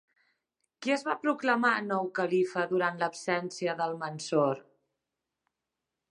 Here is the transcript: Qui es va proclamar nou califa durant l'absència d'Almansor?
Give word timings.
Qui 0.83 0.93
es 0.93 1.01
va 1.07 1.15
proclamar 1.25 1.73
nou 1.89 2.07
califa 2.19 2.65
durant 2.71 2.97
l'absència 3.03 3.75
d'Almansor? 3.81 4.63